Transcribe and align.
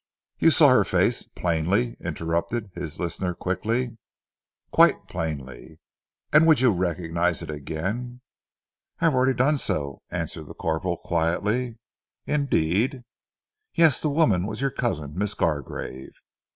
"You 0.39 0.49
saw 0.49 0.69
her 0.69 0.83
face 0.83 1.21
plainly?" 1.27 1.95
interrupted 1.99 2.71
his 2.73 2.99
listener 2.99 3.35
quickly. 3.35 3.99
"Quite 4.71 5.05
plainly." 5.07 5.77
"And 6.33 6.47
would 6.47 6.59
you 6.59 6.71
recognize 6.73 7.43
it 7.43 7.51
again?" 7.51 8.21
"I 8.99 9.05
have 9.05 9.13
already 9.13 9.35
done 9.35 9.59
so," 9.59 10.01
answered 10.09 10.47
the 10.47 10.55
corporal 10.55 10.97
quietly. 10.97 11.77
"Indeed?" 12.25 13.03
"Yes, 13.75 14.01
the 14.01 14.09
woman 14.09 14.47
was 14.47 14.59
your 14.59 14.71
cousin, 14.71 15.15
Miss 15.15 15.35
Gargrave." 15.35 16.13